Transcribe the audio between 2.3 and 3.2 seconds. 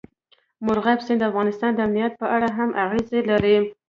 اړه هم اغېز